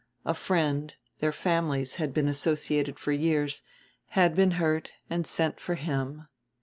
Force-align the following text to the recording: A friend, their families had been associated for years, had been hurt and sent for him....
A 0.25 0.33
friend, 0.33 0.95
their 1.19 1.31
families 1.31 1.97
had 1.97 2.11
been 2.11 2.27
associated 2.27 2.97
for 2.97 3.11
years, 3.11 3.61
had 4.17 4.35
been 4.35 4.49
hurt 4.57 4.91
and 5.11 5.27
sent 5.27 5.59
for 5.59 5.75
him.... 5.75 6.25